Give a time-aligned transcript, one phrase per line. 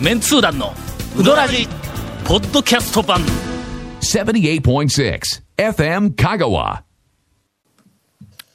[0.00, 0.74] メンツー団の
[1.18, 1.66] ウドラジ
[2.26, 3.20] ポッドキャスト版
[4.00, 5.20] 78.6
[5.56, 6.82] FM Kagawa.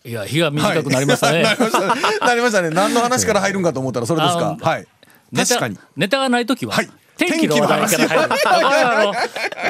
[0.03, 1.87] いや日が短くなりましたね、 なりましたね。
[2.21, 2.69] なりましたね。
[2.69, 4.57] 何の話から入るんかと思ったらそれですか。
[4.61, 4.87] あはい。
[5.35, 5.79] 確かに。
[5.97, 6.89] ネタがない時は、はい
[7.27, 7.67] 天気の話。
[7.67, 9.19] 題から入る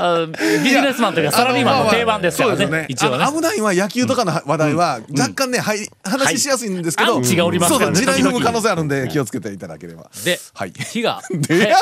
[0.02, 0.28] あのあ
[0.64, 2.86] ビジネスマンというかサラリーマンの定番ですからね。
[2.90, 3.26] 一応ね。
[3.26, 8.40] 危ないのは野球とかの話題は若干ね、はい、話しやすいんですけど、アンチがおりますからね時々。
[8.40, 10.10] 可能性あるんで気をつけていただければ。
[10.24, 10.72] で、はい。
[10.72, 11.22] 日が。
[11.30, 11.74] で、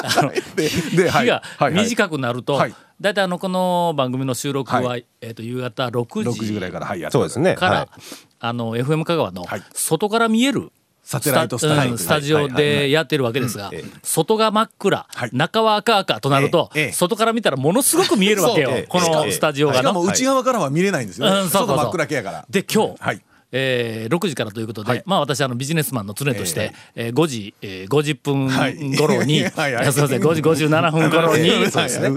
[0.56, 1.10] で。
[1.10, 1.84] 日がはいはい。
[1.86, 2.76] 短くなると、はい。
[3.00, 5.06] だいたいあのこの番組の収録は、はい。
[5.22, 7.56] えー、と夕方6 6時時ぐらいから、はい、やってそうですね。
[7.56, 7.88] から、はい。
[8.42, 9.64] あの FM 香川のはい。
[9.74, 10.72] 外から見える
[11.10, 13.72] サテライトスタスタジオでやってるわけですが、
[14.04, 15.30] 外が真っ暗、はい。
[15.34, 16.84] 中は赤々となると、ええ。
[16.84, 16.92] ええ。
[16.92, 19.92] 外から見たらものすごく見えるわけよ、このスタジオがしかな。
[19.92, 21.50] も内側からは見れないんですよね。
[21.50, 22.46] 外真っ暗系やから。
[22.48, 23.22] で今日、はい。
[23.52, 25.04] えー6時からということで、はい。
[25.08, 28.96] まあ私あのビジネスマンの常として、えー5時、えー50分はい。
[28.96, 31.50] 頃に、 はいすみません5時57分頃に、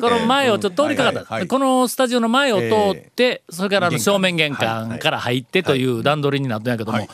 [0.02, 7.08] この前をちょっと通りかかった、このスタジオの前を通って、それからあの正面玄関から入ってという段取りになったんやけども、はい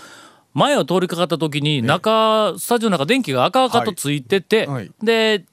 [0.58, 4.90] 前を通りかかった時に中、スタジオの中電気が赤々とついてて、はい。
[5.02, 5.44] で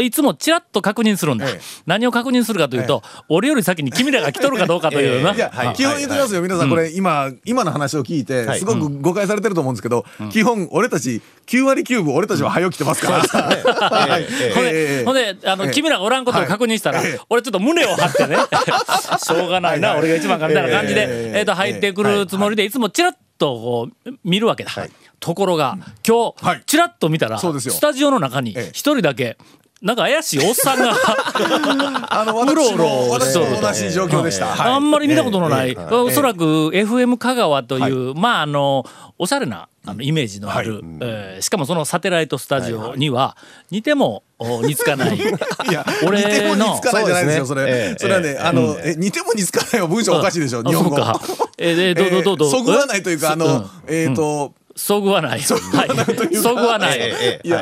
[0.00, 1.60] いつもちらっと確認するんだ、ええ。
[1.86, 8.58] 何を確認するかというと、俺より先に君らが来とるかどうかというな、いや、基本言ってますよ、皆さん、これ、今、今の話を聞いて、はい。
[8.58, 13.18] すごく誤解されてると思うんですけど、基本、俺たち、9割9分、俺たちは早起きてますから。
[13.90, 14.22] はい。
[14.22, 14.54] ええ。
[14.54, 14.72] ほんええ。
[14.98, 15.70] で、ほんで、あの、ええ。
[15.72, 17.20] 君らがおらんことを確認したら、はいええ。
[17.30, 18.36] 俺ちょっと胸を張ってね、
[19.18, 20.08] しょうがないな、はいはい。
[20.10, 21.38] 俺が一番かみたいな感じで、ええ。
[21.38, 22.70] えっと、入ってくるつもりで、い。
[22.70, 24.70] つもチラッとこう、見るわけだ。
[25.20, 26.58] ところが、今はい。
[26.58, 27.74] 日、チラッと見たら、そうですよ。
[27.74, 28.70] スタジオの中にええ。
[28.72, 29.38] 一人だけ、
[29.80, 30.92] なんか怪しいおっさんが、
[32.10, 34.46] あの、うろ私うろも、私も同じ状況でした。
[34.46, 34.72] はい。
[34.72, 35.94] あんまり見たことのない、ええ。
[35.94, 38.84] おそらく FM 香川という、まああの
[39.18, 40.82] おしゃれなあのイメージのある、はい。
[41.00, 43.36] えーしかもそのサテライトスタジオには
[43.70, 45.16] 似てもお似つかない。
[45.18, 47.94] いや、 俺似ても似つかないじゃないですよ、それ。
[47.98, 50.96] それはね、あの、え、似ても似つかないは文章おかしいでしょ、日本語。
[51.58, 52.48] えーでどうどうどうどう？
[52.48, 53.38] えーそぐわないというか、あうん。
[53.40, 55.30] の、えっと、そぐわない。
[55.30, 55.42] はい。
[55.42, 57.00] そぐわない。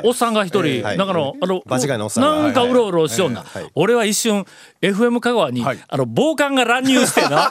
[0.04, 0.98] おっさんが一人、はい。
[0.98, 2.42] なんかの、あの、間違いなんが。
[2.42, 3.42] なんかうろうろしよんな。
[3.74, 4.44] 俺は一瞬、
[4.82, 7.50] FM 香川にはい、あの、暴漢が乱入してな、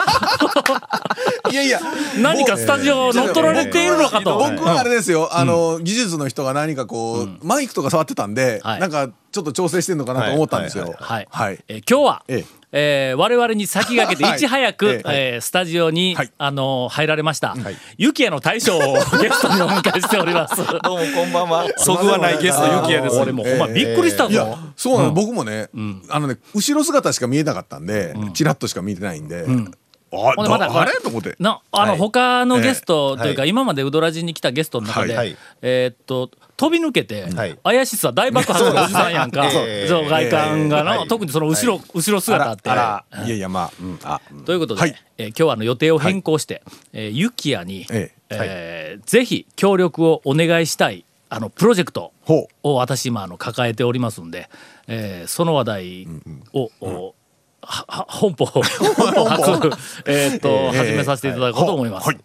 [1.52, 1.80] いやいや、
[2.22, 4.38] 何かスタジオを乗っ取られているのかと。
[4.38, 8.80] 僕はあれですよ、あの、技術の人が何かこう、マイクとか触ってたんで、はい。
[8.80, 10.96] なんかちょっと調整してんのかなと思ったんですよ。
[10.98, 11.28] はい。
[11.30, 11.60] はい。
[11.68, 12.46] えー今日は、ええ。
[12.72, 14.38] えー我々に先駆けて はい。
[14.38, 15.34] いち早く、ええ。
[15.34, 16.32] えースタジオに、はい。
[16.38, 17.54] あの入られました、
[17.98, 20.56] ゆきやの大将をゲストにお迎えしております。
[20.64, 20.80] どうも
[21.14, 21.68] こんばんは。
[21.76, 23.18] そぐわないゲストゆきやです。
[23.18, 24.30] 俺もほんまびっくりしたぞ。
[24.32, 25.68] いや、そうなの、僕もね、
[26.08, 30.94] あのね、後ろ姿しか見えなかったんで、ちらっとしか見えてないんで、あ、ほんでまただあれ？
[31.02, 31.36] と思って。
[31.40, 32.00] なあの、はい。
[32.00, 33.50] 他のゲストというか、はい。
[33.50, 35.28] 今までウドラジに来たゲストの中で、はい。
[35.28, 35.38] はい。
[35.62, 37.60] えーっと飛び抜けて、はい。
[37.64, 39.66] 怪しさ大爆発のおじさんやんか、 そう。
[39.66, 42.70] ですそう外観がな、はい特にその後ろ、後ろ姿って。
[42.70, 44.96] あら、いやいや、まあ、うんあ、ということで、はい。
[45.18, 46.62] えー今日はあの予定を変更して、
[46.94, 48.98] えーユキヤに、ええ。
[49.02, 52.12] ーぜひ協力をお願いしたいあのプロジェクト。
[52.28, 54.50] を私今あの抱えておりますんで、
[54.88, 56.08] えーその話題
[56.54, 57.14] を、お
[57.62, 59.26] はは本邦 本邦。
[59.28, 59.70] 初
[60.06, 62.08] えーっと、始めさせていただこうと思います。
[62.08, 62.18] はい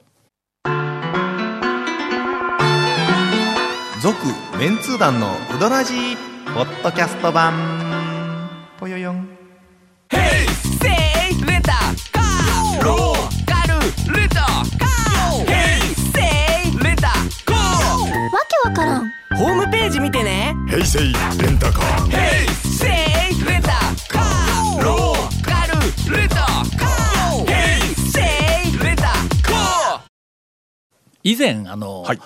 [4.01, 4.17] 続
[4.59, 6.17] メンツー団のウドラジー
[6.55, 8.49] ポッドキャスト版。
[8.79, 9.17] ぽよよん。
[9.19, 9.27] わ
[18.49, 19.11] けわからん。
[19.37, 20.55] ホームページ見てね。
[20.67, 22.11] 平成レンタカー
[22.65, 23.69] せいレンタ
[24.09, 28.21] カーローカルレンタカーヘイセ
[28.67, 30.01] イレンタカー
[31.23, 32.21] 以前あの、はい。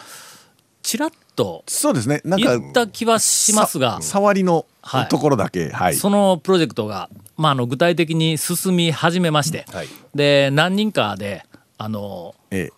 [0.84, 4.00] ちらっとそうですね、なんか、言った気はしますが。
[4.02, 5.08] さ触りのはい。
[5.08, 5.94] ところだけ、はい。
[5.94, 9.88] そのプロジェクトが、まあ、あの具体的に進み始めまして、はい。
[10.14, 11.44] で何人かで
[11.78, 12.72] あのええ。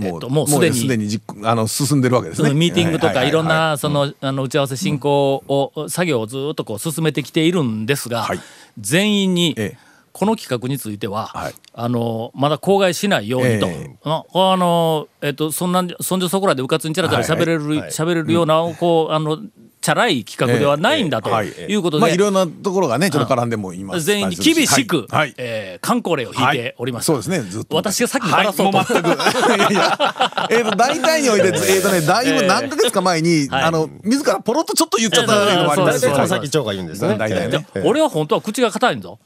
[0.00, 2.52] えもう、っともうすでにすでに実行あの進んでるわけですね。
[2.52, 3.30] ミーティングとかい。
[3.30, 8.40] ろんはなそのあの打ち合わせ進行を作業をずっとこう進めてきているんですがはい。
[8.80, 11.54] 全員にええこの企画についてははい。
[11.74, 13.66] あのまだ口外しないようにと。
[13.66, 17.78] えああのえっとそんなそんじょそこらでうかつにちらちら喋れるはい。
[17.80, 17.90] はい。
[17.90, 19.40] 喋れるようなこうあの
[19.84, 22.00] チャラい企画ではないんだとはいいうことで。
[22.00, 24.00] まあいろんなところがねちょっと絡んでもいます。
[24.00, 27.04] 全員に厳しくはえー観光令を引いております。
[27.04, 27.76] そうですねずっと。
[27.76, 28.82] 私が先にバラそうと。
[28.82, 29.08] 全く。
[29.60, 30.48] いやいや。
[30.48, 33.62] えっと大体において えっとねだいぶ何ヶ月か前にはい。
[33.64, 37.18] あの自らポロッとちょっと言っちゃったのもありますそうそう大体川崎町が言うんですね。
[37.18, 37.66] 大体ね。
[37.74, 37.82] ええ。
[37.84, 39.18] 俺は本当は口が硬いんぞ。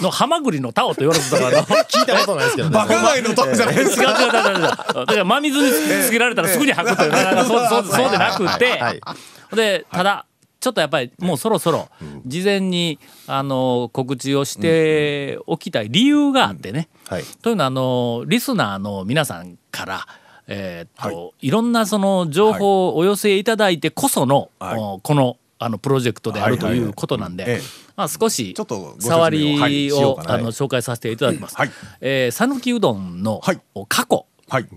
[0.00, 2.76] のハマグリのタオと言われてたからな聞いたことないですけどね。
[2.76, 4.94] バカ街のとこじゃないです違う違う違うか。
[4.94, 7.12] だから真水につけられたらすぐに吐くという、
[7.44, 9.00] そうそうそうでなくて、はい
[9.54, 10.26] でただ
[10.60, 11.90] ちょっとやっぱりもうそろそろ
[12.24, 16.88] 事前にあの告知をしておきたい理由があってね。
[17.06, 17.24] はい。
[17.42, 20.06] というのはあのリスナーの皆さんから、
[20.46, 27.60] えーっとい、ろんなその情報をお寄せいただいてこその、このあのプロジェクトであるとはいうことなんで、ええ。
[27.96, 28.54] まあ、少し
[28.98, 31.56] 触りを,、あの紹介させていただきます。
[32.32, 33.60] 讃岐うどんのはい。
[33.88, 34.68] 過去、はい。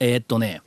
[0.00, 0.60] えーっとね、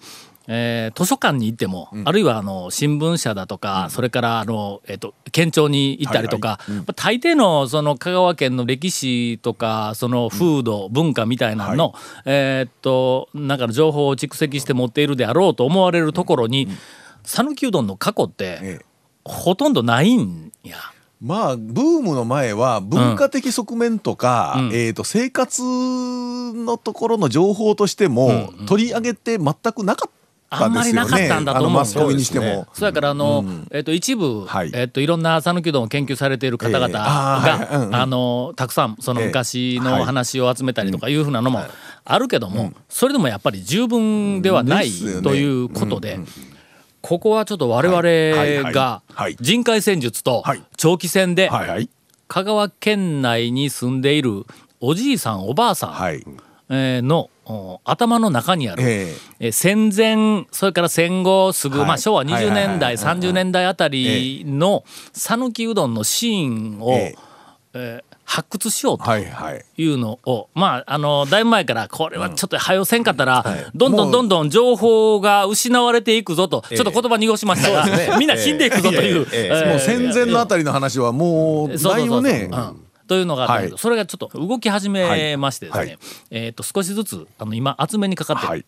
[0.47, 11.94] えー図書館に行っても、あるいはあの新聞社だとか、それからあの、えーっと県庁に行ったりとか、まあ大抵のその香川県の歴史とかその風土、文化みたいなのの、
[12.25, 16.67] えーっとなんかの情報を蓄積して持っているであろうと思われるところに
[17.23, 18.85] 讃岐、うどんの過去って、ええ。
[19.25, 20.77] ほとんどないんや。
[21.19, 24.67] まあブームの前は文化的側面とか、うん。
[24.67, 30.16] えー、と生活のところの情報としても取り上げて全くなかった。
[30.49, 32.45] あんまりなかったんだと思うあのマスコミにしても。
[32.45, 32.67] そうですね。
[32.73, 34.71] そやからあの、えっと一部、はい。
[34.73, 36.94] えっといろんな讃岐うどんを研究されている方々ええ。
[36.97, 37.59] あーはい。
[37.69, 37.95] が、うんうん。
[37.95, 39.27] あのたくさんそのええ。
[39.27, 41.63] 昔の話を集めたりとかいうふうなのも
[42.05, 45.21] あるけども、それでもやっぱり十分ではないですよね。
[45.21, 46.19] ということで。
[47.01, 48.31] ここはちょっと我はい。
[48.33, 48.57] はい。
[48.57, 49.35] 々がはい。
[49.39, 50.63] 人海戦術とはい。
[50.77, 51.89] 長期戦ではいはい。
[52.27, 54.45] 香川県内に住んでいる
[54.81, 56.23] おじいさんおばあさんはい。
[56.69, 57.29] えーのお
[57.83, 59.47] 頭の中にある、ええ。
[59.49, 61.88] ー戦前それから戦後すぐ、はい。
[61.88, 62.67] まあ、昭和20はいはいはい。
[62.67, 64.83] 年代、30年代あたりの
[65.13, 67.15] 讃岐うどんのシーンを、ええ。
[67.73, 69.63] えー発掘しようとはいはい。
[69.77, 73.65] いうのを、まああのだいぶ前からこれはちょっと早よせんかったら、はい。
[73.73, 77.85] どんどんどんどん情報が失われていくぞと、ちょっと言葉濁しましたが、
[78.19, 79.25] みんな死んでいくぞという。
[79.31, 79.38] ええ。
[79.38, 79.47] ええ。
[79.47, 81.77] えーもう戦前のあたりの話はもう。
[81.77, 83.81] だいぶねうんというのがあったんだけど、はい。
[83.81, 85.98] それがちょっと動き始めましてですね、はい。
[86.31, 88.65] えー、と少しずつあの今厚めにかかってる、はい。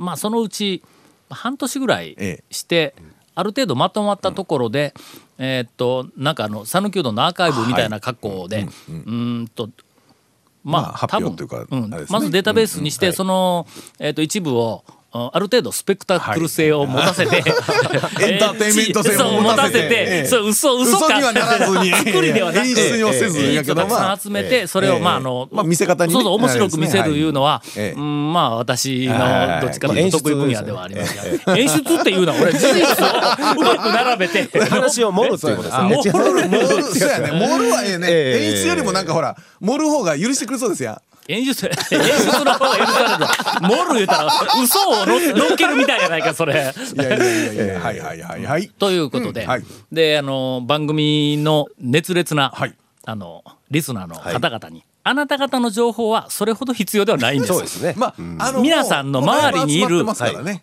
[0.00, 0.82] まあそのうち
[1.30, 2.44] 半年ぐらいええ。
[2.50, 2.94] して、
[3.34, 4.94] ある程度まとまったところで、
[5.38, 9.48] えーっとなんかあの讃岐うどんのアーカイブみたいな格好で、うーん。
[9.48, 9.70] と
[10.62, 11.36] まあ、まあ発多分
[11.70, 11.90] うん。
[12.08, 13.66] まずデータベースにして、その、
[13.98, 14.84] えーっと一部を
[15.16, 17.36] あある程度スペクタクル性を持たせて、
[18.20, 20.26] エンターテインメント性も持たせて。
[20.26, 21.06] そう嘘嘘か。
[21.06, 21.92] 嘘にはならずに。
[21.92, 24.14] 作りではなく演出にはせずたくさまあ。
[24.16, 25.00] ん集めて、それをええ。
[25.00, 26.14] まああの、まあ見せ方にね。
[26.14, 27.62] そうそう面白く見せるいうのは、
[27.96, 29.60] まあ私のはい。
[29.60, 34.48] どっちかというと得意分野ではありますが、演出っていうのは俺事実をうまく並べて。
[34.68, 36.12] 話を盛るっていうことですね。
[36.12, 37.30] モルモルそうやね。
[37.30, 38.06] モルはええね。
[38.10, 38.46] ええ。
[38.46, 40.92] 演出よりもなんかほら盛る方が許してくれそうですや。
[40.92, 43.18] ん演出 演出の方が許さ
[43.60, 44.28] れるモル言うたら
[44.62, 46.52] 嘘をの乗っけるみたいじゃないかそれ。
[46.54, 47.80] いやいやいやいや。
[47.80, 48.44] はいはいはい。
[48.44, 49.48] はいということで、うん。
[49.48, 49.64] はい。
[49.90, 52.74] であの番組の熱烈な、はい。
[53.06, 57.52] あのリスナーの方々に、あなた方の情報はそれほど必要ではないんです。
[57.52, 57.94] そうですね。
[57.96, 60.02] まああの皆さんの周りにいる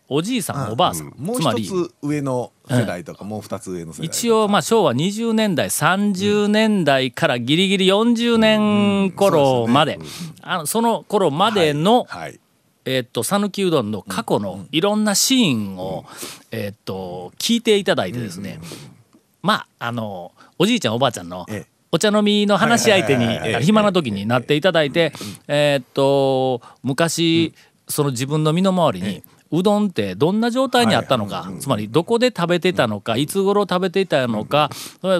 [0.09, 1.63] おじいさん、おばあさん、もうつまり。
[1.63, 9.99] 一つ上の世代とかもう二つ上の世代一応まあ昭和20年代30年代からギリギリ40年頃まで,、
[10.41, 12.39] あのその頃までの、はい。
[12.83, 16.03] えーっと讃岐うどんの過去のいろんなシーンを、
[16.49, 18.59] えーっと聞いていただいてですね、
[19.43, 23.25] まああのおじいちゃんおばあちゃんのええお茶飲みの話し相手に
[23.63, 25.11] 暇な時になっていただいて
[25.47, 27.53] えーっと昔
[27.87, 34.69] その自分の身の回りにうどんってどんな状態にあったのか、つまりどこで食べてたのか、いつ頃食べていたのか、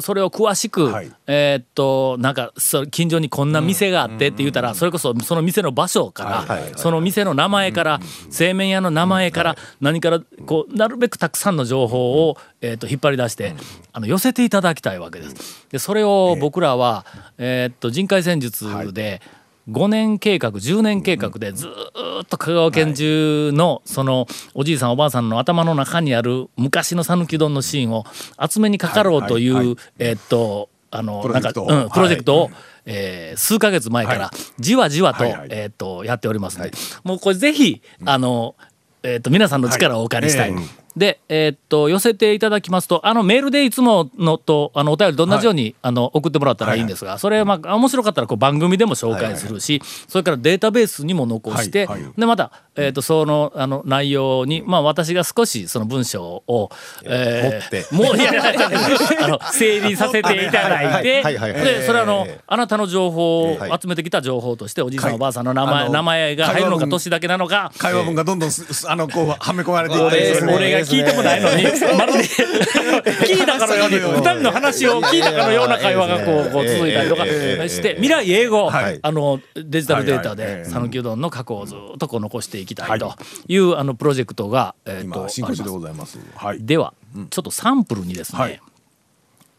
[0.02, 1.12] それを詳しく、はい。
[1.28, 13.56] えーっとなんかそ近所にこんな店があってって言ったら、それこそその店の場所から、その店の名前から、製麺屋の名前から、何からこうなるべくたくさんの情報を、えー、と引っ張り出して、
[13.92, 15.68] あの寄せていただきたいわけです。
[15.70, 17.06] でそれを僕らは、
[17.38, 19.22] えー、と人海戦術で、
[19.70, 28.06] 5年計画10年計画でずーっと香川県中のそのおじいさんおばあさんの頭の中にある昔の讃岐うどんのシーンを
[28.40, 32.52] 集めにかかろうという、えーっとあのなんかうん、プロジェクトを、はい
[32.86, 36.72] えー数ヶ月前からじわじわと,、えーっとやっておりますので、
[37.04, 38.56] もうこれぜひあの、
[39.04, 40.54] えーっと皆さんの力をお借りしたい。
[40.96, 52.14] で、えーっと寄せていただきますとあのメールでいつものとあのお便りと同じように、あの送ってもらったらいいんですが、それ、まあ、面白かったらこう番組でも紹介するし、それからデータベースにも残して、はいはい。
[52.18, 56.70] でまた、えーっとそのあの内容に、まあ、私が少しその文章を、
[57.04, 58.70] えーもういやいやいや
[59.24, 61.64] あの整理させていただいてはいはいはいはい。
[61.64, 62.40] でそれはあのええ。
[62.48, 65.16] あなたの情報をはい集めてきた情報としておじいさんはい。
[65.16, 71.64] おばあさんの名前名前が入るのか年だけなのか会話文がどんどんあのこうはめ込まれていって俺が聞いてもないのに
[71.98, 79.00] まるで聞いたかのように二人の話を聞いたかのような会話がこうこう続いたりとかして未来英語はい。
[79.02, 83.16] あのデジタルデータで讃岐うどんの過去をずっとこう残していきたいと
[83.48, 83.58] い。
[83.58, 86.20] うあのプロジェクトがえーと今進行中でございます。
[86.36, 86.64] はい。
[86.64, 86.94] では
[87.30, 88.62] ちょっとサンプルにですね、はい。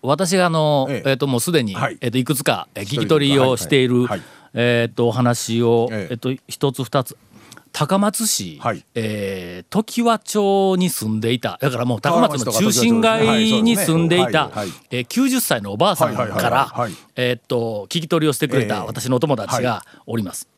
[0.03, 1.11] 私があの、ええ。
[1.11, 1.99] えっともうすでに、はい。
[2.01, 4.07] えっといくつかえ聞き取りをしている、
[4.55, 6.13] えっとお話を、ええ。
[6.13, 7.17] えっと一つ二つ
[7.73, 8.85] 高松市、はい。
[8.95, 11.59] えー常盤町に住んでいた。
[11.61, 14.61] だからもう高松の中心街に住んでいたはいそうですね。
[14.61, 14.87] はいはい。
[14.91, 16.93] えー90歳のおばあさんかはいはいはいらはい。
[17.17, 20.49] えーっと聞き取りをしてくれええた私のお友達がおります。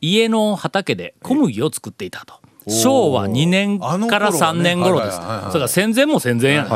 [0.00, 2.34] 家の畑で小麦を作っていたと。
[2.70, 3.86] 昭和2年か
[4.18, 5.18] ら3年頃です。
[5.18, 5.24] ね。
[5.24, 5.52] はいはいはい。
[5.52, 6.64] それから戦前も戦前や。
[6.64, 6.68] ね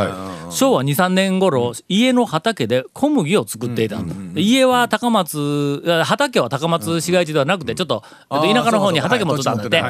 [0.52, 4.04] 昭和2、3年頃、家の畑で小麦を作っていたと。
[4.34, 9.82] で家は高松、畑は高松市街地ではなくて、ちょっとえっと田舎の方に畑持ってたんだって。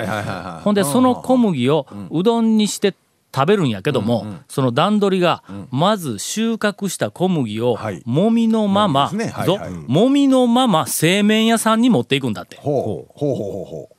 [0.63, 2.95] ほんで、その小麦をうどんにして
[3.35, 8.03] 食べるんやけども、その段取りが、まず収穫した小麦をはい。
[8.05, 9.27] もみのまま、ね。
[9.27, 9.71] はいぞはい。
[9.71, 12.57] もみのまま製麺屋さんに持っていくんだって。
[12.57, 13.97] ほうほうほうほうほう。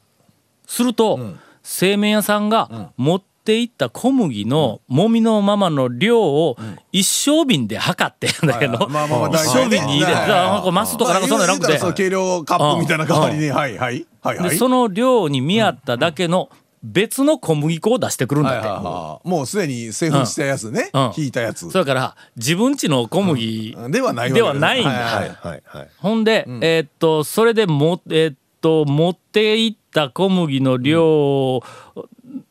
[0.65, 1.19] すると、
[1.63, 6.57] 製麺屋さんが持っていった小麦のもみのままの量を
[6.91, 8.87] 一升瓶で測ってんだけど、
[9.31, 14.05] 一升瓶に入れて、はいマスとかなんかそんなんなくてまあ計量カップみたいな代わりにはいはい。
[14.21, 14.49] はいはい。
[14.51, 16.49] でその量に見合っただけの
[16.83, 18.67] 別の小麦粉を出してくるんはいだって。
[18.69, 20.89] はいはいもうすでに製粉したやつね。
[20.93, 21.11] うん。
[21.17, 21.69] 引いたやつ。
[21.69, 24.89] それから自分ちの小麦ではないではないんだ。
[24.89, 25.29] はいはいはい。
[25.39, 25.89] はいはい。
[25.97, 31.61] ほんで、えーっとそれでもえーっと持っていった小麦の量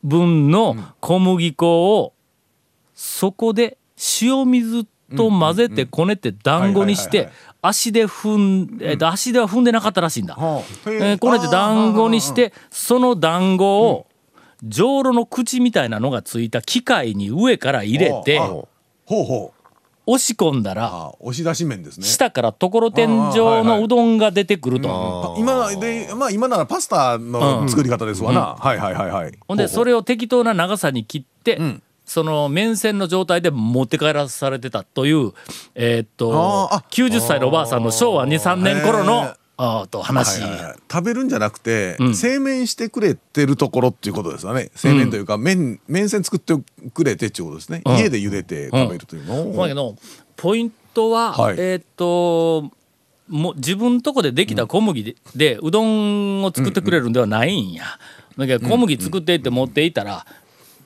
[0.03, 2.13] 分の小麦粉を
[2.93, 3.77] そこで
[4.21, 7.29] 塩水と混ぜてこねて団子にして
[7.61, 10.37] 足で踏ん、えーっと足では踏んでなかったらしいんだ。
[10.39, 14.07] ええーこねて団子にしてその団子を
[14.63, 18.47] じょうろの口みたいなのがついた機械に上から入れてあ。
[18.47, 18.67] ほ
[19.09, 19.62] うほう
[20.05, 22.05] 押し込んだらあ押し出し麺ですね。
[22.05, 25.35] 下からところてん状のうどんが出てくると。
[25.35, 28.55] あ今でまあ今ならパスタの作り方ですわな。
[28.59, 29.31] はいはいはいはい。
[29.47, 31.81] ほんでそれを適当な長さに切って、ん。
[32.05, 35.31] その面線の状態で持って帰らされてたという
[35.73, 40.75] えーっとあーあ90歳のおばあさんの昭和23年頃のあーと話、はいはいはい。
[40.91, 42.15] 食べるんじゃなくて、ん。
[42.15, 44.71] 製麺してくれてるところっていうことですよね。
[44.75, 46.53] 製麺というか、麺麺線作って
[46.93, 49.95] くれてっていうことですね、家で茹でて食べるというのを、だけど
[50.35, 51.55] ポイントは、はい。
[51.57, 52.71] えーっと
[53.29, 57.85] もう自分とこでできた小麦で,、でうどんを作ってくれるんではないんや。
[58.37, 60.25] だけど小麦作っていって持っていったら、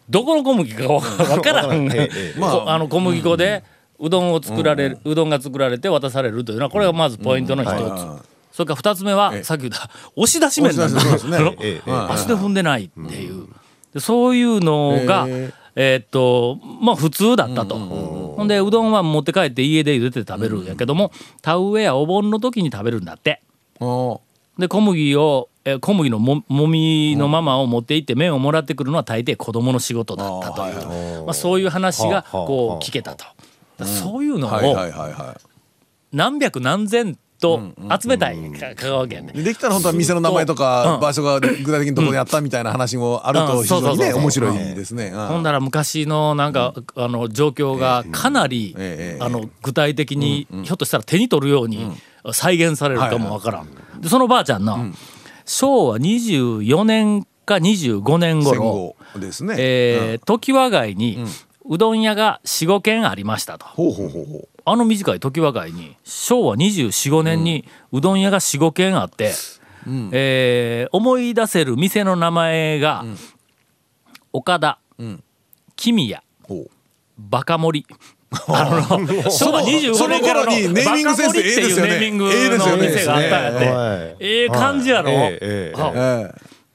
[0.10, 3.64] どこの小麦かわわからん、 ええまあこあの小麦粉で
[4.00, 8.22] うどんを作られる、うどんが作られて渡されるというのはこれがまずポイントの一つ、は
[8.58, 9.44] それから二つ目は、ええ。
[9.44, 11.00] さっき言った押し出し麺なんだ。
[12.12, 13.46] 足で踏んでないっていう、
[13.94, 15.98] でそういうのが、へえ。
[15.98, 21.12] ーっとまあ普通だったと、ほんでうどんは持って帰って家で茹でて食べるんやけども、
[21.44, 23.44] 田植えやお盆の時に食べるんだって。
[23.80, 24.18] あ
[24.58, 33.26] で小麦をえー小麦のももみのままを持って行って麺をもらってくるのは大抵子供の仕事だったという、まあ、そういう話がこう聞けたと。
[33.78, 34.52] だそういうのを
[36.12, 37.62] 何百何千と
[38.02, 38.38] 集めたい。
[38.52, 39.40] か香川県で。
[39.40, 39.44] い。
[39.44, 40.98] できたら本当は店の名前とか、う。
[40.98, 41.00] ん。
[41.02, 43.48] 場所が具体的にどこにあったみたいな話もあるうん。
[43.48, 45.12] と非常にね面白いですね。
[45.14, 45.28] うん。
[45.28, 51.92] ほんだら昔のなんか、あの状況がかなり、ええあの具体的に、ひょっとしたら手に取るように
[52.32, 53.68] 再現されるかもわからん。
[54.02, 54.92] でそのばあちゃんの、
[55.46, 59.56] 昭和24年か25年戦頃、後ですね。
[59.58, 61.24] えー常盤街に、
[61.70, 63.66] うどん屋が45軒ありましたと。
[63.66, 64.57] ほうほうほうほう。
[64.70, 69.32] あの短い常盤街に昭和245年にうどん屋が45軒あって、
[70.12, 73.06] えー思い出せる店の名前が、
[74.34, 74.80] 岡田、
[75.78, 76.70] 君谷ほう。
[77.18, 77.96] バカ盛り。
[78.50, 83.70] あの 昭和25年にネーミングセ盛りっていうネーミングの店があったんやって。
[83.70, 84.16] はい。
[84.20, 85.10] ええ感じやろ？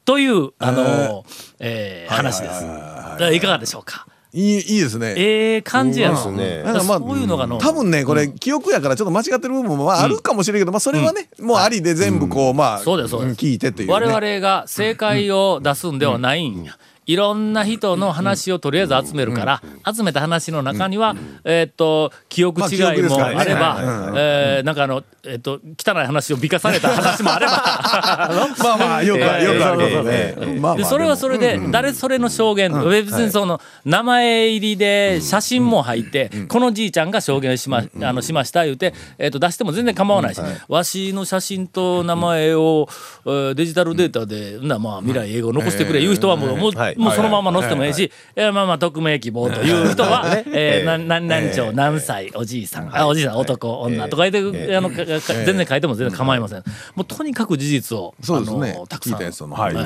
[0.06, 1.24] という、あの
[1.60, 3.34] えー話です。
[3.34, 4.06] いかがでしょうか？
[4.34, 5.14] えいいいいですね。
[5.16, 6.14] ええ感じやろ。
[6.14, 7.58] いいですねだからそういうのがの。
[7.58, 16.78] 多分ねこれ記憶やからちょっと間違ってる部分もまああるかもしれんけど、まあそれはね、もうありで全部こう、まあそうですそうです聞いてっていう、ね、我々が正解を出すんではないんや。
[17.06, 23.78] いろんな人の話をとりあえず集めるから、集めた話の中には、えーっと記憶違いもあれば、
[24.16, 27.52] えーなんかあの、えーっと汚い話を美化された話もあれば
[28.62, 42.88] まあまあよくある、えーよくあるでそれはそれで誰それの証言、別にその名前入りで写真も入って、このじいちゃんが証言しま,、あのしました言うて、えー、と出しても全然構わないし、わしの写真と名前を、
[43.26, 44.68] えーデジタルデータで、ん。
[44.68, 47.04] なまあ未来英語残してくれ言う人はもう,、もうはい。
[47.06, 47.94] もうそのまま載せてもいい。
[47.94, 56.64] し、えーまあまあ匿名希望という人は、 えーな何々町何歳おじいさん、あおじいさん男女とか言って、あの全然書いても全然構いません。
[56.94, 59.18] もうとにかく事実を、あのたくさん
[59.50, 59.74] はい。
[59.74, 59.82] は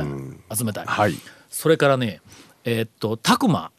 [0.53, 0.57] い。
[0.57, 0.87] 集めたい。
[0.87, 1.15] はい。
[1.49, 2.21] それからね、
[2.65, 3.71] えーっと、たくま。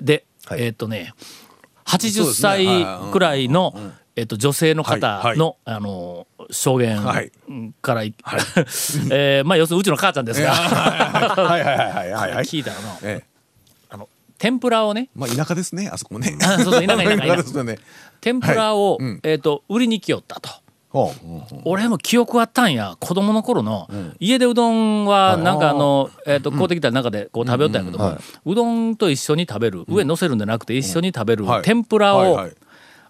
[0.00, 0.62] で、はい。
[0.62, 1.14] えーっとね、
[1.86, 2.66] 80歳
[3.12, 3.74] くらいの、
[4.16, 5.38] えっと、女性の方はい。
[5.38, 7.32] の、あの証言はい。
[7.82, 8.02] から、
[9.10, 10.52] えーまあ要するにうちの母ちゃんですが。
[10.52, 13.26] はいはいはいはいはいはい聞いたらのええ。
[13.90, 14.08] あの
[14.38, 15.10] 天ぷらをね。
[15.14, 16.36] まあ田舎ですねあそこもね。
[16.42, 17.78] あそうそう田舎田舎ね。
[18.20, 19.06] 天ぷらを、はい。
[19.06, 19.20] うん。
[19.22, 20.50] えっと売りに来よったと。
[20.94, 21.12] ほ
[21.64, 23.88] 俺も記憶あったんや子供の頃の、
[24.20, 31.62] 家でうどんはなんかあの、えー、と買うてきた中でこう食べよったんやけども、うどんと一緒に食べる、上に乗せるんじゃなくて一緒に食べるうはい。
[31.62, 32.52] 天ぷらを、はいはい。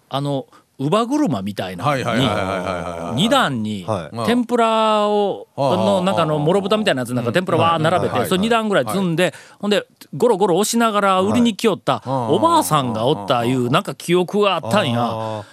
[0.09, 4.25] あの乳母車みたいなはいはいはいはいはいにはい2段にはい。
[4.25, 15.43] 天ぷらをのなんかあのもろ豚みたいなやつなんか天ぷらわー並べはいてそれ2段ぐらい積んでほんでゴロゴロ押しながら売りに来よったおばあさんがおったいうなんか記憶があったんや。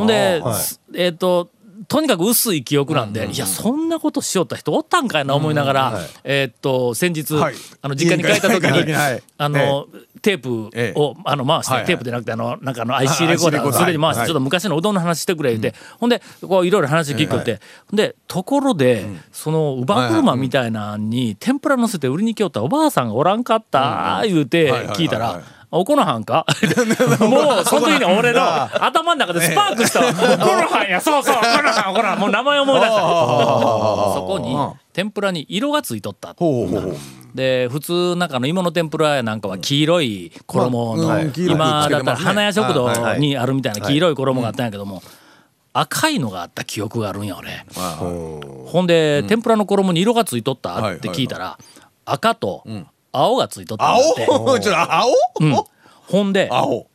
[0.00, 1.50] ほんで、すえっ、と、
[1.90, 7.54] とにかく薄い記憶なんで、いや、そんなことしよった人おったんかいな思いながら、えっと、先日、はい。
[7.82, 8.94] あの、実家に帰った時家に
[9.36, 9.88] あの、
[10.22, 11.00] テープええ。
[11.00, 13.80] を、あの、回して、テープでなくて、あの、なんかあの、IC レコーダーを IC レコーダー。
[13.80, 14.28] それに回して、はい。
[14.28, 17.58] ちょっと昔のうどんの話してくれ言って、ほんで、こう、いろいろ話聞くって、
[17.92, 25.42] で、ところで、その、乳母車みたいなのに、天ぷら乗せて売りに来よったおばあさんがおらんかった、言うて聞いたら、
[25.72, 26.44] おこのはんか？
[27.20, 28.40] もう、その時に俺の
[28.84, 30.08] 頭の中でスパークしたわ。
[30.10, 32.96] おこのはんや、そうそう、おこのはん、おこのはん、もう名前思い出した。
[33.00, 34.56] そこに、
[34.92, 36.34] 天ぷらに色がついとった。
[37.34, 45.00] で普通なんかあの芋の天ぷらやなんかは黄色い衣の、今だったら花屋食堂にあるみたいな黄色い衣があったんやけども、
[45.72, 47.64] 赤いのがあった記憶があるんや俺。
[47.76, 51.56] ほんで、天ぷらの衣に色がついとったって聞いたら、
[52.04, 52.64] 赤と
[53.12, 54.26] 青がついとったんだって。
[54.30, 54.58] 青？
[54.60, 55.08] ちょっと青？
[55.40, 55.56] うん。
[56.06, 56.86] ほんで青。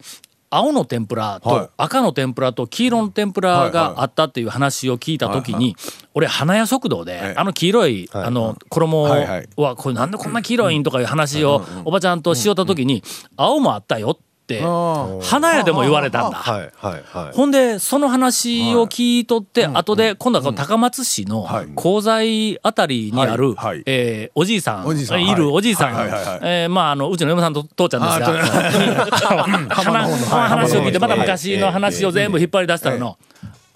[0.51, 1.41] 青の天ぷらはい。
[1.41, 5.75] と赤の天ぷらと黄色の天ぷらがあったっていう話を聞いた時に
[6.13, 9.49] 俺花屋食堂ではいあの黄色いあの衣はいはい。
[9.57, 13.03] はこれなんでこんな黄色いんとかいう話をおばちゃんとしよった時に
[13.35, 16.37] 青もあったよって花屋でも言われたんだ。
[16.37, 17.35] はいはいはい。
[17.35, 21.67] ほんでその話を聞いとって、後で今度は高松市のはい。
[21.75, 23.55] 鉱材あたりにある、
[23.85, 24.87] えーおじいさん。
[24.87, 29.07] いるおじいさん、はえーまああのうちの嫁さんと父ちゃんですが。
[29.41, 33.17] あ話 話を聞いてまた昔の話を全部引っ張り出したらの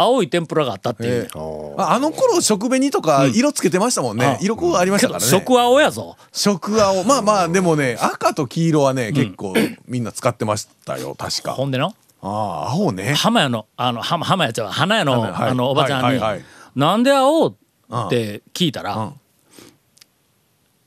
[0.01, 1.27] 青い天ぷらがあったっていうえ。
[1.27, 1.75] え。
[1.77, 5.25] ああの頃食紅とか色つけてましたもんね、色粉がありましたからね。
[5.25, 6.15] 食青やぞ。
[6.31, 7.03] 食青。
[7.03, 9.53] まあまあでもね赤と黄色はね結構
[9.87, 11.51] みんな使ってましたよ確か。
[11.51, 11.93] ほんでの？
[12.21, 13.13] ああ青ね。
[13.13, 16.45] 浜屋のあの浜浜屋ちゃうわ花屋の,、はいあのおばちゃんに、はいはいはい。
[16.75, 17.55] なんで青っ
[18.09, 19.19] て聞いたら、ん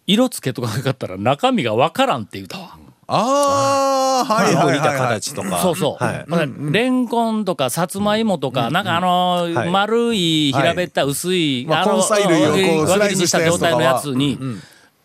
[0.06, 2.58] 色つけとかなかったら中身がわからんって言うた。
[2.58, 2.61] わ。
[3.08, 4.54] ああはい。
[4.54, 4.98] はいはいはい。
[4.98, 5.58] 形とか。
[5.58, 6.04] そうそう。
[6.04, 6.24] はい。
[6.28, 9.70] まあレンコンとかさつまいもとか、なんかあのーはい。
[9.70, 14.38] 丸い平べった薄い、まあの根菜類をこう輪切りスライスした状態のやつに、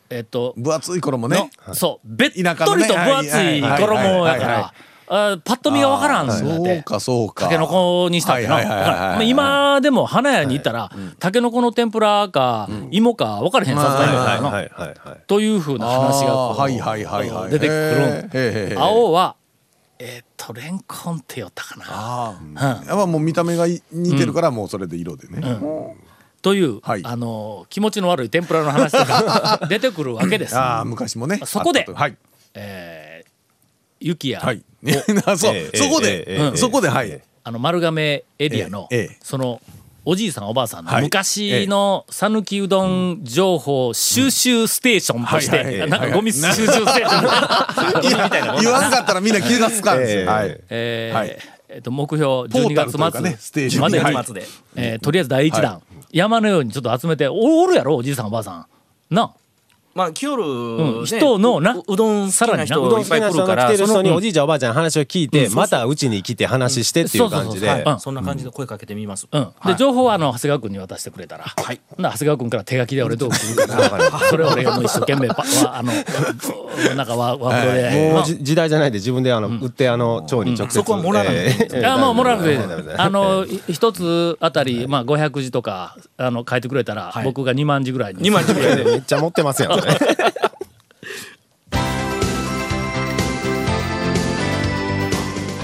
[0.09, 1.51] えっと、分厚い衣ね。
[1.67, 2.43] のそう、べっとり
[2.85, 4.73] と分厚いはいはい衣やかはいはいら、
[5.09, 6.75] あパッと見がわからんすんだって。
[6.75, 7.45] そうかそうか。
[7.45, 9.23] タケノコにしたってな。
[9.23, 14.49] 今でも花屋に行ったら、タケノコの天ぷらか芋か分からへんさつまいもはいやな。
[14.49, 17.51] はいというふうな話がこうあーはいはいはいはい。
[17.51, 19.35] 出てくる青は、
[19.99, 21.85] えーっと、レンコンって言ったかな。
[21.87, 25.41] ああやっぱもう見た目がい似てるからもうそれで色でね、
[26.41, 27.01] という、はい。
[27.05, 30.57] あの気持ちの悪い天ぷらの話とか 出てくるわけです。
[30.57, 31.39] ああ昔もね。
[31.45, 32.17] そこではい。
[32.53, 33.07] えー
[33.99, 34.63] 雪や、はい
[35.37, 38.89] そう、ええそこで、えそこではい、あの丸亀エリアの、
[39.21, 39.61] その
[40.09, 41.03] おじいさんおばあさんのはい。
[41.03, 48.03] 昔の讃岐うどん情報収集ステーションとして、なんかゴミ収集ステーション。
[48.05, 49.99] い や言わんかったらみんな気がつかん。
[49.99, 50.21] ですよ、
[50.69, 51.37] えーはい。
[51.67, 54.15] えっと目標12ポータルというかね月ステージ末までに、はい。
[54.77, 55.81] えーとりあえず第一弾、は
[56.13, 58.65] 山のようにちょっと集めておおるやろおじいさんおばあさん。
[59.09, 59.31] なあ
[59.97, 61.01] まあ、キヨル、うん。
[61.01, 61.73] ね人のな。
[61.73, 67.83] ううどん好きな人さらにないっぱい来るから、来てるその人におじいちゃんおばあちゃんの話を聞いてまたうちに来て話してっていう感じで。
[67.83, 67.99] そん。
[67.99, 69.27] そんな感じで声かけてみます。
[69.31, 75.91] うん、で情報はあの長谷川君に渡してくれたら、はい、長谷川君から手書きで俺どう来るから それを俺がもう一生懸命あの
[76.95, 81.35] なんかワワープロで、もうじ時代じゃないで自分であの売ってあの町に直接そこはもらわない。
[81.35, 88.21] ええいやもうもらうでダメダメダメあのい一つあたり、まあ、500字とかあの書いてくれたら、僕が2万字ぐらいに。
[88.21, 88.83] 2万字ぐらいで。
[88.83, 89.71] めっちゃ持ってますやん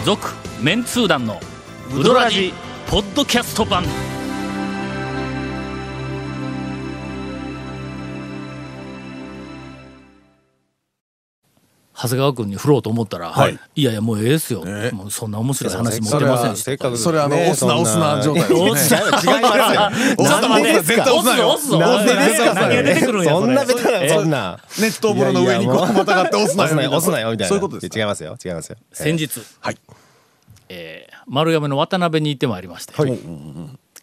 [0.05, 1.39] 続メンツー団の
[1.97, 2.53] ウドラジ
[2.87, 3.83] ポッドキャスト版。
[12.03, 13.57] 長谷川君に振ろうと思ったら、はい。
[13.75, 17.43] い、やいやもうええですよ、えもうそんな面白い話持っそれはてませんしそれはあの、ね。
[17.43, 18.99] 押すな押すな状態ですね違いますよ
[20.17, 29.77] 押すな絶対押すなよ押すぞ押すぞ押すな何が何が出てくるんやそんなベタれなそんな熱湯風呂の上にこうまたがって押すなよ押すなよ押すなよみたいなそういうことです違いますよ違いますよ先日、はい
[30.67, 32.93] えー丸亀の渡辺に行ってまいりまして、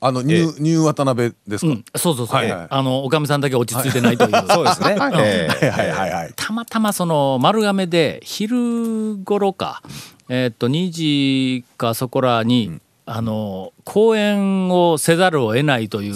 [0.03, 1.73] あのニューニュー渡辺ですか？
[1.73, 2.67] うん、そうそうそう、はいはい。
[2.71, 4.97] あのおかみさんだけ落ち着いてないという、そうですね。
[5.21, 5.71] ええ。
[5.71, 9.83] はいはいはいたまたまその丸亀で昼頃か、
[10.29, 16.15] えーっと2時かそこらに、あの公演をせざるを得ないという。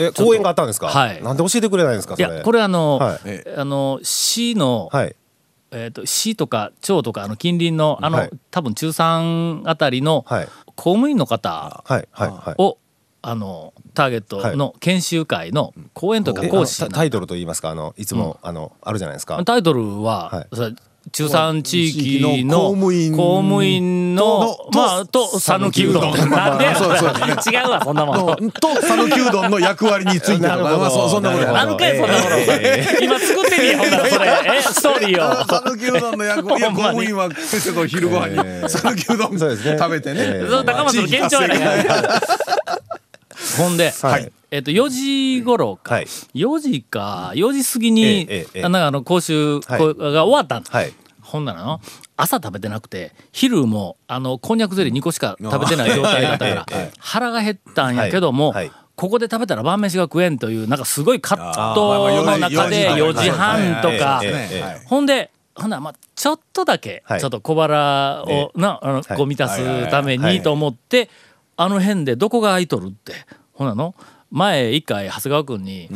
[0.00, 0.88] え公演があったんですか？
[0.88, 1.22] はい。
[1.22, 2.16] なんで教えてくれないんですか。
[2.18, 3.18] いやこれあの、はい。
[3.26, 5.14] えあの市の、はい。
[5.72, 8.30] えー、と市とか町とかあの近隣のあの、はい。
[8.50, 10.48] 多分中山あたりのはい。
[10.74, 12.54] 公務員の方はいはいはい。
[12.58, 12.78] を、
[13.22, 19.42] あのターゲットの研修会の講演というかえ講師あのタタイトルと言いますかあのいつも、あのあるじゃないですか。
[19.44, 20.46] タイトルは、はい。
[20.54, 20.74] それ
[21.12, 26.30] 中山地域の公務員公務員のとまあと讃岐うどん。
[26.30, 27.14] なんでそうそう。
[27.14, 28.50] です違うわそんなものん。
[28.52, 31.58] と讃岐うどんの役割についてとかまあそそんなことなるほど。
[31.58, 32.36] あるかいそんなもの、
[33.02, 34.58] 今作ってみよほんならそれ。
[34.58, 35.30] えストーリーを。
[35.64, 38.68] 讃岐うどんの役割公務員は先生と昼ご飯に。
[38.68, 39.78] 讃岐うどんそうですね。
[39.78, 40.40] 食べてね。
[40.66, 42.20] 高松の県庁やないか
[43.58, 44.32] ほんで、はい。
[44.50, 46.04] えっと4時頃か、はい。
[46.04, 47.32] 4時か。
[47.34, 49.76] 4時過ぎに、ええなんかあの講習が
[50.24, 50.92] 終わったんです、はい。
[51.22, 51.80] ほんならの
[52.16, 56.66] 朝食べてなくて昼もあのこんにゃくゼリー2個しか食べてない状態だったから
[56.98, 58.52] 腹が減ったんやけども、
[58.96, 61.80] ここで食べたら晩飯が食えんというなんかすごい葛藤
[62.26, 64.20] の中で4 4時時半とか。
[64.86, 67.20] ほんでほんならまあちょっとだけはい。
[67.20, 69.04] ちょっと小腹をなあのはい。
[69.16, 71.08] こう満たすためはいにと思って
[71.62, 73.12] あの辺でどこが空いとるって。
[73.52, 73.94] ほなの？
[74.30, 75.90] 前一回長谷川君に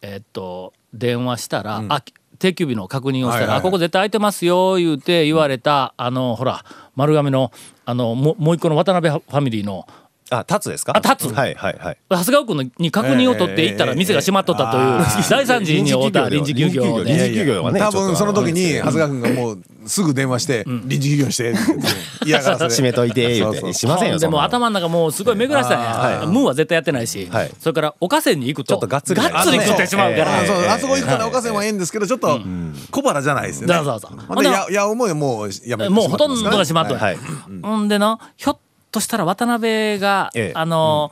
[0.00, 2.02] えっと電話したらあ
[2.38, 3.58] 定休日の確認をしたら、はいはいはい。
[3.58, 7.50] あここ絶対空いてますよ言うて言われた、あのほら丸亀の
[7.84, 9.88] あのももう一個の渡辺ファミリーの
[10.30, 10.96] あタツですか？
[10.96, 11.98] あタツはいはいはい。
[12.10, 17.34] 長谷川君のに確認を取っていったら店が閉まっとったという大惨事に遭った臨時休業臨時で。
[17.34, 17.80] 休業はね。
[17.80, 21.88] 多分その時に長谷川君がもうすぐ電話して臨時休業してって言って
[22.26, 24.18] 嫌がらせでと閉めといてしませんよ。
[24.18, 32.38] でも頭の中もうすごい巡らしたんや、ムーは絶対やってないし、はいそれから岡線に行くとちょっとがっつりがっつり食ってしまうから、あそこ行くかせんはええんですけどちょっと
[32.90, 37.18] 小腹じゃないですよねそうそうそうほんでややおももうやめてもうほとんどが閉まっとる、はい。
[37.62, 38.58] ほんでなひょっ
[38.90, 40.52] としたら渡辺が、ええ。
[40.54, 41.10] あの、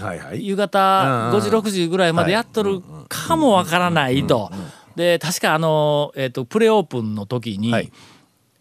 [0.00, 0.46] はいはい。
[0.46, 4.50] 夕方5時6時ぐらいまでやっとるかもわからないと。
[4.96, 7.92] で確かあの、えっとプレオープンの時に、はい。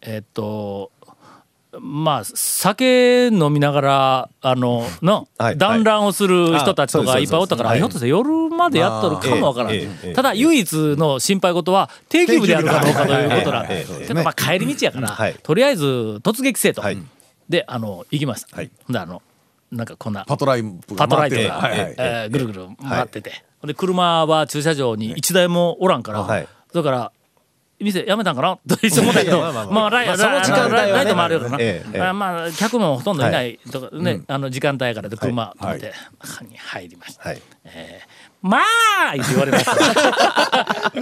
[0.02, 0.92] えっと
[1.80, 5.58] まあ酒飲みながらあのの、はい。
[5.58, 7.26] 団らんをする人たちとかい。
[7.26, 15.36] っぱいおったから、ひょっとして夜までやっとるかもわからない、ただ唯一の心配事は定休日であるかどうかということだ、ええええけどまあ帰り道やから、はい。
[15.44, 15.86] とりあえず
[16.24, 16.98] 突撃せえと、はい
[17.50, 18.72] であの行きました、はい。
[18.90, 19.22] であの
[19.72, 21.76] なんかこんなパトライブパトライトが、回ってる。
[21.76, 21.96] はいはい。
[21.98, 26.48] えーぐるぐる回ってて、ほんで車は駐車場に1台もおらんから、はい。
[26.74, 27.12] だから
[27.80, 28.58] 店やめたんかな？
[28.68, 30.18] と一緒に思ったけどまあライ
[31.08, 32.02] トもあるよな、ええええ。
[32.02, 37.30] あまあ客もほとんどいないとかね、あの時間帯やからで車止めて、中に入りました。
[37.30, 37.42] はい。
[38.42, 39.76] まあって言われました。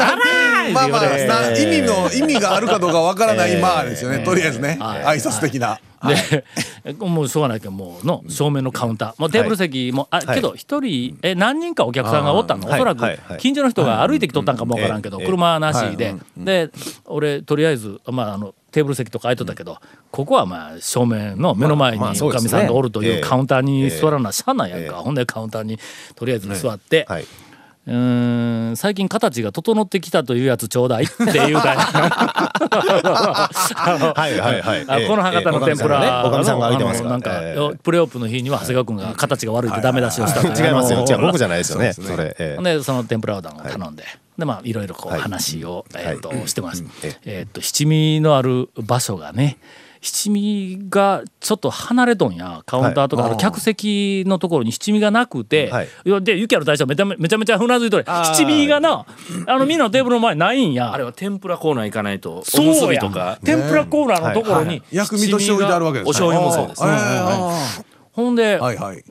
[0.74, 4.20] まあまあ意味の意味があるかどうかわからないまあですよね。
[4.20, 5.80] とりあえずね挨拶的な。
[6.04, 10.36] で、もうしょうがないけどもうの正面のカウンター、もうテーブル席も、あはい。
[10.36, 13.04] けど一人え何人かお客さんがおったの、おそらく
[13.40, 16.70] 近所の人が歩いてきとったんかもわからんけど、車なしで、で
[17.06, 19.80] 俺とりあえずまああのテーブル席とか空いとったけど、
[20.12, 23.20] ここはまあ正面の目の前におかみさんがおるといええ。
[23.22, 24.92] うカウンターに座らなしゃあないやんか、ええ。
[24.92, 25.80] ほんでカウンターに
[26.14, 27.24] とりあえず座って、はい。
[27.24, 31.70] うーん最近形が整ってきたというやつちょうだいっていうか。
[34.16, 35.06] はいはいはい。
[35.06, 37.78] あこの博多の天ぷらおかみさんが空いてますなんか、ええ。
[37.78, 41.04] プレオープンの日には長谷川君が形が悪いってダメ出しをしたと違いますよ。
[41.10, 41.94] 違う僕じゃないですよね。
[41.94, 42.36] それ。
[42.38, 42.64] ええ。
[42.64, 44.04] でその天ぷらうどんを頼んで、
[44.38, 45.22] でまあいろいろこうはい。
[45.22, 47.46] 話を、えー、としてます、ええ。
[47.48, 49.58] っと七味のある場所がね
[50.00, 53.32] 七味がちょっと離れとんやカウンターとか、はい。
[53.32, 55.88] あの客席のところに七味がなくて、はい。
[56.22, 58.06] でユキャの大将めちゃめめちゃめちゃうなずいとる。
[58.06, 59.06] 七味がな
[59.48, 60.94] あのみんなのテーブルの前ないんや。
[60.94, 66.10] あれは天ぷらコーナー行かないとおむすそうやびとか天ぷらコーナーのところに薬味として置いてあるわけですね。
[66.10, 68.78] お醤油もそうですほんで、ーはい。
[68.78, 69.04] はい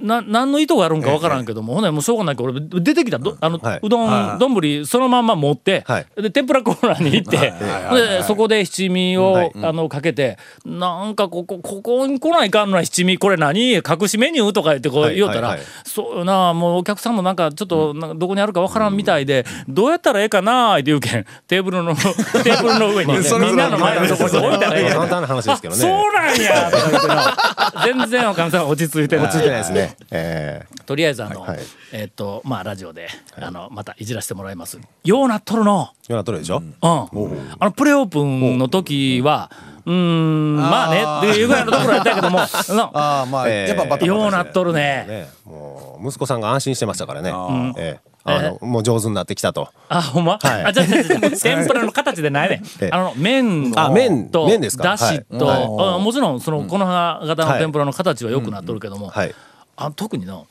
[0.00, 2.36] な何の意図があるんか分からんけども、ほんでもうしょうがない。
[2.36, 3.80] から俺出てきたどあの、はい。
[3.82, 6.06] うどん丼そのまんま持って、はい。
[6.22, 7.52] で天ぷらコーナーに行って、
[7.94, 9.52] でそこで七味を、はい。
[9.62, 13.72] あのかけてなんかここここに来ないかんのは七味これ何？
[13.72, 15.16] 隠しメニューとか言ってこうはい。
[15.16, 18.10] 言うたら、そうよなもうお客さんもなんかちょっとなん。
[18.10, 20.74] かどこにあるか分からんみたいで、どうやったらええかな？
[20.74, 24.90] って言うけんテーブルの テーブルの上に、みんなの前のところに置いたらええ。
[24.90, 27.36] そうなんやとか言ってな
[27.84, 29.26] 全然おかみさん落ち着いてない。
[29.26, 29.89] 落ち着いてないですね。
[30.10, 31.58] えとりあえずあの、はい
[31.92, 34.78] えっ、とまあラジオで、あのまたいじらせてもらいます。
[35.04, 35.90] ようなっとるの。
[36.08, 36.12] え。
[36.12, 36.58] ようなっとるでしょ？
[36.58, 36.74] うん。
[36.80, 39.50] あのプレオープンの時は
[39.86, 39.90] う。
[39.90, 45.06] ーんまあねっていうぐらいのところやったけども のああまあ、ええやっぱバタバタようなっとるね。
[45.08, 47.30] ねもう息子さんが安心してましたからね。
[47.32, 49.70] あええあのもう上手になってきたと。
[49.88, 50.64] あほんま、はい。
[50.66, 52.62] あじゃじゃじゃ天ぷらの形でないね。
[52.80, 54.84] ええあの麺あ麺と麺ですか？
[54.84, 55.64] だしと、はい。
[55.96, 59.34] あもちろんそのこの葉型の天ぷらの形は良くなっとるけども、はい
[59.80, 60.46] あ特にの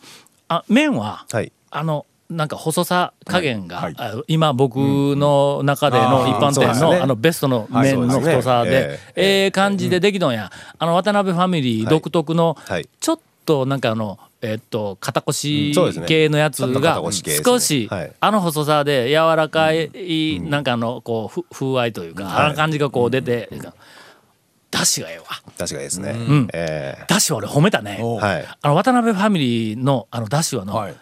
[0.47, 1.51] あ麺は、はい。
[1.69, 3.95] あのなんか細さ加減が、はい。
[3.97, 9.45] あ今僕の中での一般店の,、あのベストの麺の太さで、ええ。
[9.45, 12.89] え感じでできとんや、あの渡辺ファミリー独特の、はい。
[12.99, 15.73] ちょっとなんかあのえっと肩こしうん。
[15.75, 16.07] そうですね。
[16.07, 17.01] 系のやつが
[17.43, 18.11] 少しはい。
[18.19, 23.49] あの細さで柔らかいなんかあのこうふ風合いというか、あの感じがこう出て、
[24.71, 25.25] だしがええわ。
[25.57, 26.11] 確かにですね。
[26.13, 26.47] ん。
[26.53, 27.05] ええ。
[27.07, 27.99] だしは俺褒めたね。
[28.61, 30.95] あの渡辺ファミリーのあのだしはの、はい。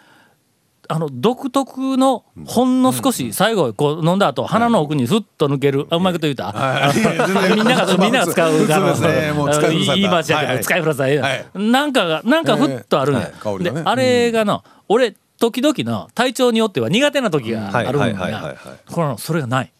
[0.90, 6.94] あの独特のほんの少し最後こう飲んだ後鼻の奥にふっと抜けるあうまいこと言うた、あの
[7.54, 9.32] みんながみんなが使うあの普通ですね。
[9.32, 10.54] もう使い古された言い回しやけど、はい。
[10.54, 11.46] はい使い古さい。
[11.54, 13.32] なんかがなんかふっとあるね、ええはい。
[13.32, 13.82] 香りがね。
[13.82, 18.56] であれがの俺時々の体調によっては苦手な時があるんはいはいはいはいやはい。
[18.90, 19.72] これはそれがない、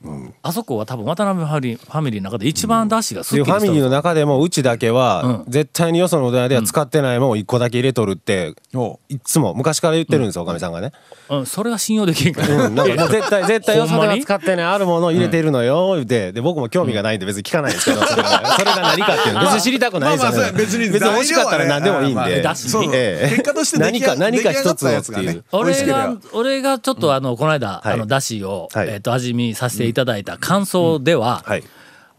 [0.43, 10.93] あそこは多分渡辺ファミリーファミリーの中で一番だしがすっできりしたファミリーの中でもうちだけはう絶対によそのうどん屋では使ってないもんを一個だけ入れとるっておいっつも昔から言ってるんですよおかみさんがね。
[11.31, 12.75] うん、それは信用できんから、うん。
[12.75, 16.33] なんかもう絶対絶対よそでは使ってないあるものを入れてるのよ言うて。
[16.33, 18.55] で僕も興味がないんで別に聞かないんですけどそれが。
[18.57, 19.41] それが何かっていうの。
[19.41, 20.31] 別に知りたくないですよ。
[20.31, 22.43] まあまあそうね別に別に美味しかったら何でもいいんで。
[22.43, 23.37] だしそうええ。
[23.37, 27.93] 結果として何か何か一つをっていう俺が俺がちょっとあのこの間、はい。
[27.95, 28.89] あのだしを、はい。
[28.89, 31.65] えっと味見させていただいた感想では、はい。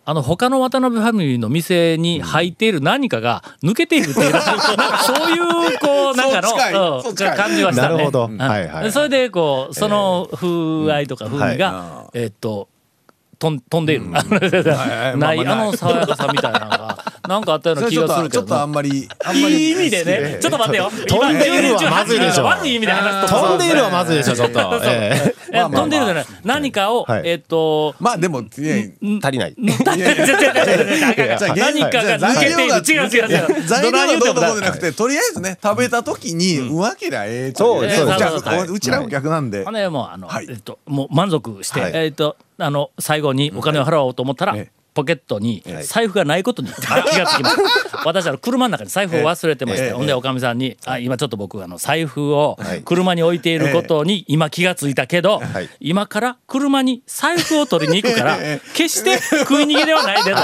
[0.06, 7.94] あの他の渡辺ファミリーの店に入っている何かが抜けているっていう、そういうこうなんかの、 うん感じはしたね。
[7.94, 8.26] なるほど。
[8.26, 8.38] うん。
[8.40, 12.70] はいはいそれでこうその風合いとか風味が、はえっと
[13.40, 15.16] 飛ん飛んでいる、ないはい。
[15.18, 20.92] まあの爽やかさみたいなのがなんかあったような気ちょっとちょっがするけどとあんまりあんまりいい意味でね、ちょっと待ってよ。
[21.08, 22.44] 飛んでいるはまずいでしょ。
[22.44, 23.40] 悪い意味で話すと。
[23.40, 24.60] 飛んでいるはまずいでしょちょっと。
[24.84, 25.54] ええ。
[25.54, 25.82] まあまあまあ。
[25.82, 26.26] 飛んでるじゃない。
[26.44, 27.22] 何かを、はい。
[27.24, 28.94] えっと、まあでも足りない。
[29.00, 29.40] 何かが
[32.20, 32.74] 抜けている。
[32.90, 33.64] 違う違う違う。
[33.64, 37.96] 材料がどうのこうだじゃなくてとりあえずね食べた時にうまけりゃええとそうね。
[37.96, 38.74] そうです。
[38.74, 39.64] うちらも逆なんで。
[39.64, 40.48] ほんでもうあの、はい。
[40.50, 41.92] えっともう満足して、はい。
[41.94, 44.80] えっとあの最後にお金を払おうと思ったら、ええ。
[44.96, 47.56] ポケットにはい財布がないことに 気がつきまし
[47.92, 48.02] た。
[48.06, 49.92] 私は車の中に財布を忘れてまして、ええ。
[49.92, 52.82] ほんでおかみさんに「あ今ちょっと僕あの財布をはい。
[52.82, 55.70] 車に置いていることに今気がついたけど、はい。
[55.80, 58.38] 今から車に財布を取りに行くから
[58.74, 60.38] 決して食い逃げではないでと、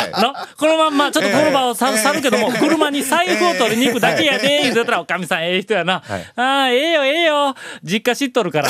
[0.58, 6.04] このまんまちょっとこの場を去去るけども 車に財布を取りに行くだけやで言うてたらおかみさんええ人やな、
[6.36, 7.56] ああええよええよ。
[7.84, 8.70] 実家知っとるから。